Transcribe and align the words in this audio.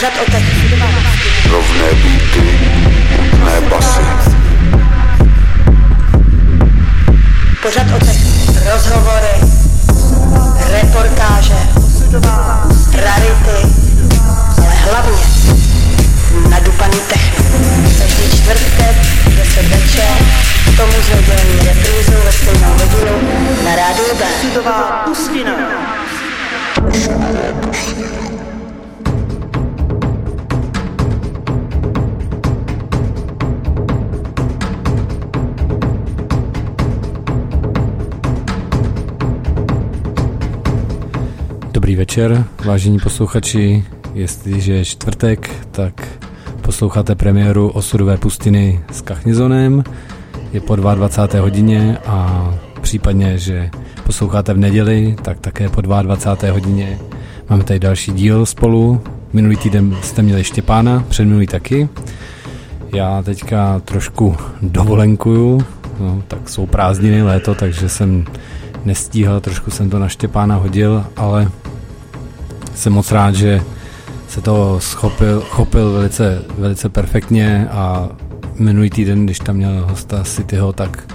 that 0.00 0.16
okay? 0.22 0.29
Večer, 42.20 42.44
vážení 42.64 42.98
posluchači. 42.98 43.84
Jestliže 44.14 44.72
je 44.72 44.84
čtvrtek, 44.84 45.50
tak 45.70 46.08
posloucháte 46.62 47.14
premiéru 47.14 47.68
Osudové 47.68 48.16
pustiny 48.16 48.80
s 48.92 49.00
Kachnizonem. 49.00 49.84
Je 50.52 50.60
po 50.60 50.76
22. 50.76 51.40
hodině 51.40 51.98
a 52.06 52.50
případně, 52.80 53.38
že 53.38 53.70
posloucháte 54.06 54.54
v 54.54 54.58
neděli, 54.58 55.16
tak 55.22 55.40
také 55.40 55.68
po 55.68 55.80
22. 55.80 56.52
hodině. 56.52 56.98
Máme 57.50 57.64
tady 57.64 57.78
další 57.78 58.12
díl 58.12 58.46
spolu. 58.46 59.00
Minulý 59.32 59.56
týden 59.56 59.96
jste 60.02 60.22
měli 60.22 60.44
Štěpána, 60.44 61.04
předminulý 61.08 61.46
taky. 61.46 61.88
Já 62.94 63.22
teďka 63.22 63.80
trošku 63.84 64.36
dovolenkuju, 64.62 65.64
no, 66.00 66.22
tak 66.28 66.48
jsou 66.48 66.66
prázdniny 66.66 67.22
léto, 67.22 67.54
takže 67.54 67.88
jsem 67.88 68.24
nestíhal, 68.84 69.40
trošku 69.40 69.70
jsem 69.70 69.90
to 69.90 69.98
na 69.98 70.08
Štěpána 70.08 70.56
hodil, 70.56 71.04
ale 71.16 71.50
jsem 72.80 72.92
moc 72.92 73.12
rád, 73.12 73.34
že 73.34 73.62
se 74.28 74.40
to 74.40 74.80
schopil, 74.80 75.40
chopil 75.40 75.92
velice, 75.92 76.42
velice 76.58 76.88
perfektně 76.88 77.68
a 77.70 78.08
minulý 78.58 78.90
týden, 78.90 79.24
když 79.24 79.38
tam 79.38 79.56
měl 79.56 79.86
hosta 79.90 80.24
Cityho, 80.24 80.72
tak 80.72 81.14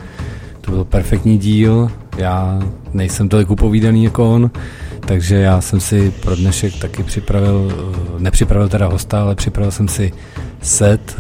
to 0.61 0.71
byl 0.71 0.83
perfektní 0.85 1.37
díl. 1.37 1.91
Já 2.17 2.59
nejsem 2.93 3.29
tolik 3.29 3.49
upovídaný 3.49 4.03
jako 4.03 4.33
on, 4.33 4.51
takže 4.99 5.35
já 5.35 5.61
jsem 5.61 5.79
si 5.79 6.11
pro 6.11 6.35
dnešek 6.35 6.79
taky 6.79 7.03
připravil, 7.03 7.71
eh, 7.71 8.19
nepřipravil 8.19 8.69
teda 8.69 8.87
hosta, 8.87 9.21
ale 9.21 9.35
připravil 9.35 9.71
jsem 9.71 9.87
si 9.87 10.13
set. 10.61 11.17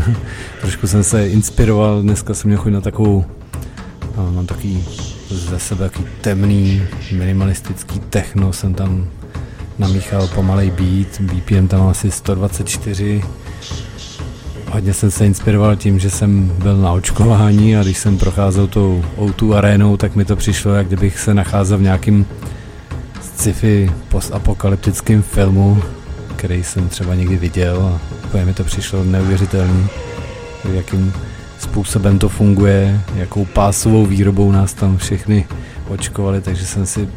Trošku 0.60 0.86
jsem 0.86 1.04
se 1.04 1.28
inspiroval, 1.28 2.02
dneska 2.02 2.34
jsem 2.34 2.48
měl 2.48 2.60
chuť 2.60 2.72
na 2.72 2.80
takovou, 2.80 3.24
no, 4.16 4.32
mám 4.32 4.46
takový 4.46 4.84
ze 5.28 5.58
sebe 5.58 5.84
takový 5.84 6.08
temný, 6.20 6.82
minimalistický 7.12 8.00
techno, 8.00 8.52
jsem 8.52 8.74
tam 8.74 9.08
namíchal 9.78 10.28
pomalej 10.28 10.70
beat, 10.70 11.20
BPM 11.20 11.68
tam 11.68 11.88
asi 11.88 12.10
124. 12.10 13.22
Hodně 14.70 14.94
jsem 14.94 15.10
se 15.10 15.26
inspiroval 15.26 15.76
tím, 15.76 15.98
že 15.98 16.10
jsem 16.10 16.52
byl 16.58 16.76
na 16.76 16.92
očkování 16.92 17.76
a 17.76 17.82
když 17.82 17.98
jsem 17.98 18.18
procházel 18.18 18.66
tou 18.66 19.04
O2 19.16 19.54
arénou, 19.54 19.96
tak 19.96 20.16
mi 20.16 20.24
to 20.24 20.36
přišlo, 20.36 20.74
jak 20.74 20.86
kdybych 20.86 21.18
se 21.18 21.34
nacházel 21.34 21.78
v 21.78 21.82
nějakým 21.82 22.26
sci-fi 23.22 23.92
postapokalyptickém 24.08 25.22
filmu, 25.22 25.82
který 26.36 26.64
jsem 26.64 26.88
třeba 26.88 27.14
někdy 27.14 27.36
viděl 27.36 27.82
a 27.82 28.00
úplně 28.24 28.44
mi 28.44 28.54
to 28.54 28.64
přišlo 28.64 29.04
neuvěřitelný, 29.04 29.86
jakým 30.72 31.12
způsobem 31.58 32.18
to 32.18 32.28
funguje, 32.28 33.00
jakou 33.14 33.44
pásovou 33.44 34.06
výrobou 34.06 34.52
nás 34.52 34.74
tam 34.74 34.96
všechny 34.96 35.46
očkovali, 35.88 36.40
takže 36.40 36.66
jsem 36.66 36.86
si 36.86 37.08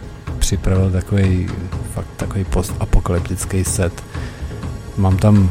připravil 0.41 0.91
takový 0.91 1.47
fakt 1.93 2.07
takový 2.17 2.43
postapokalyptický 2.43 3.63
set. 3.63 4.03
Mám 4.97 5.17
tam 5.17 5.49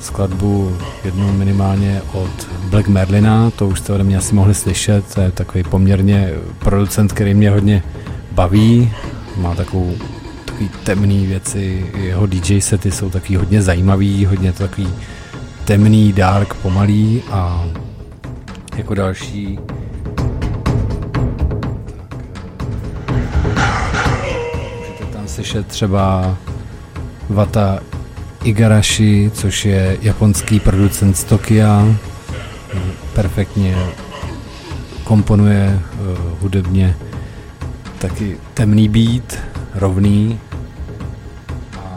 skladbu 0.00 0.76
jednu 1.04 1.32
minimálně 1.32 2.02
od 2.12 2.48
Black 2.70 2.88
Merlina, 2.88 3.50
to 3.50 3.68
už 3.68 3.78
jste 3.78 3.92
ode 3.92 4.04
mě 4.04 4.16
asi 4.16 4.34
mohli 4.34 4.54
slyšet, 4.54 5.14
to 5.14 5.20
je 5.20 5.30
takový 5.30 5.64
poměrně 5.64 6.30
producent, 6.58 7.12
který 7.12 7.34
mě 7.34 7.50
hodně 7.50 7.82
baví, 8.32 8.92
má 9.36 9.54
takovou 9.54 9.94
takový 10.44 10.70
temný 10.84 11.26
věci, 11.26 11.86
jeho 11.96 12.26
DJ 12.26 12.60
sety 12.60 12.90
jsou 12.90 13.10
taky 13.10 13.36
hodně 13.36 13.62
zajímavý, 13.62 14.26
hodně 14.26 14.52
to 14.52 14.58
takový 14.58 14.88
temný, 15.64 16.12
dark, 16.12 16.54
pomalý 16.54 17.22
a 17.30 17.64
jako 18.76 18.94
další 18.94 19.58
slyšet 25.36 25.66
třeba 25.66 26.36
Vata 27.28 27.80
Igarashi, 28.44 29.30
což 29.34 29.64
je 29.64 29.98
japonský 30.02 30.60
producent 30.60 31.16
z 31.16 31.24
Tokia, 31.24 31.86
perfektně 33.12 33.76
komponuje 35.04 35.80
uh, 35.80 36.18
hudebně 36.40 36.96
taky 37.98 38.38
temný 38.54 38.88
beat, 38.88 39.38
rovný. 39.74 40.40
A 41.78 41.96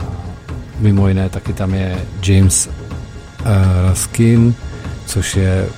mimo 0.80 1.08
jiné 1.08 1.30
taky 1.30 1.54
tam 1.54 1.74
je 1.74 1.98
James 2.24 2.68
uh, 2.68 2.74
Raskin, 3.88 4.56
což 5.06 5.36
je 5.36 5.70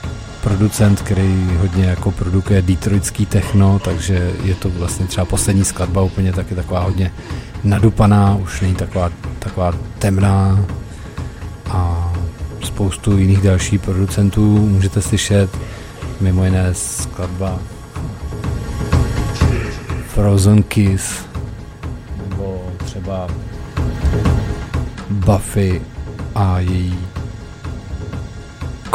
producent, 0.44 1.02
který 1.02 1.50
hodně 1.57 1.85
jako 1.85 2.12
produkuje 2.12 2.62
detroitský 2.62 3.25
techno, 3.25 3.79
takže 3.79 4.31
je 4.44 4.56
to 4.56 4.69
vlastně 4.69 5.07
třeba 5.07 5.25
poslední 5.25 5.66
skladba 5.66 6.02
úplně 6.02 6.34
taky 6.34 6.56
taková 6.56 6.79
hodně 6.79 7.12
nadupaná, 7.63 8.35
už 8.35 8.62
není 8.62 8.75
taková, 8.75 9.09
taková 9.40 9.74
temná. 10.00 10.66
A 11.69 12.13
spoustu 12.63 13.18
jiných 13.18 13.41
dalších 13.41 13.81
producentů 13.81 14.57
můžete 14.57 15.02
slyšet, 15.02 15.57
mimo 16.22 16.46
jiné 16.46 16.73
skladba 16.73 17.59
Frozen 20.08 20.63
Kiss 20.63 21.25
nebo 22.29 22.62
třeba 22.85 23.28
Buffy 25.09 25.81
a 26.35 26.59
její 26.59 26.97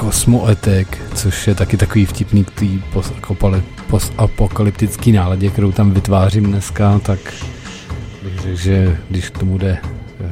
Cosmo 0.00 0.46
Attack, 0.46 0.98
což 1.14 1.46
je 1.46 1.54
taky 1.54 1.76
takový 1.76 2.06
vtipný 2.06 2.44
k 2.44 2.50
té 2.50 2.66
postapokalyptický 3.90 5.12
náladě, 5.12 5.50
kterou 5.50 5.72
tam 5.72 5.90
vytvářím 5.90 6.44
dneska, 6.44 6.98
tak 6.98 7.18
bych 8.22 8.40
řekl, 8.40 8.56
že 8.56 8.98
když 9.10 9.30
k 9.30 9.38
tomu 9.38 9.58
jde 9.58 9.78
eh, 10.20 10.30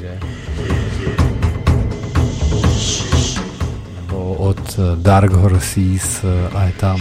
že 0.00 0.18
nebo 3.96 4.34
od 4.34 4.78
eh, 4.78 5.02
Dark 5.02 5.32
Horses 5.32 6.24
eh, 6.24 6.48
a 6.54 6.64
je 6.64 6.72
tam 6.72 7.00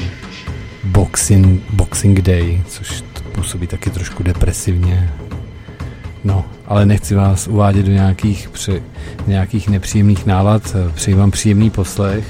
Boxing, 0.84 1.62
Boxing 1.73 2.22
Day, 2.22 2.62
což 2.68 3.03
působí 3.31 3.68
taky 3.68 3.90
trošku 3.90 4.23
depresivně. 4.23 5.13
No, 6.24 6.46
ale 6.68 6.86
nechci 6.86 7.16
vás 7.16 7.48
uvádět 7.48 7.86
do 7.86 7.92
nějakých, 7.92 8.50
při, 8.50 8.84
nějakých 9.28 9.70
nepříjemných 9.70 10.26
nálad. 10.26 10.76
Přeji 10.94 11.16
vám 11.16 11.32
příjemný 11.32 11.70
poslech. 11.70 12.26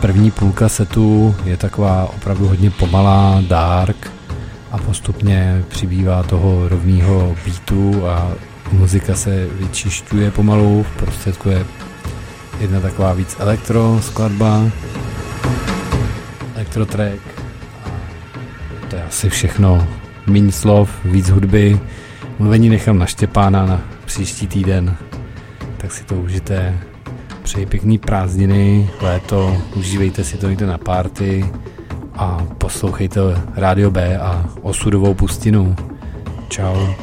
První 0.00 0.30
půlka 0.30 0.68
setu 0.68 1.34
je 1.44 1.56
taková 1.56 2.04
opravdu 2.04 2.48
hodně 2.48 2.70
pomalá, 2.70 3.42
dark 3.48 4.12
a 4.72 4.78
postupně 4.78 5.64
přibývá 5.68 6.22
toho 6.22 6.68
rovného 6.68 7.36
beatu 7.44 8.08
a 8.08 8.32
muzika 8.72 9.14
se 9.14 9.46
vyčišťuje 9.46 10.30
pomalu. 10.30 10.82
V 10.82 10.96
prostředku 10.96 11.48
je 11.48 11.66
jedna 12.60 12.80
taková 12.80 13.12
víc 13.12 13.36
elektro 13.38 14.00
skladba, 14.02 14.62
elektro 16.54 16.86
track. 16.86 17.20
To 18.90 18.96
je 18.96 19.02
asi 19.02 19.30
všechno 19.30 19.88
méně 20.26 20.52
slov, 20.52 20.90
víc 21.04 21.30
hudby. 21.30 21.80
Mluvení 22.38 22.68
nechám 22.68 22.98
na 22.98 23.06
Štěpána 23.06 23.66
na 23.66 23.80
příští 24.04 24.46
týden, 24.46 24.96
tak 25.76 25.92
si 25.92 26.04
to 26.04 26.14
užijte. 26.14 26.78
Přeji 27.42 27.66
pěkný 27.66 27.98
prázdniny, 27.98 28.90
léto, 29.00 29.56
užívejte 29.76 30.24
si 30.24 30.36
to 30.36 30.48
někde 30.48 30.66
na 30.66 30.78
párty 30.78 31.50
a 32.14 32.46
poslouchejte 32.58 33.20
Radio 33.56 33.90
B 33.90 34.18
a 34.18 34.44
osudovou 34.62 35.14
pustinu. 35.14 35.76
Ciao. 36.48 36.94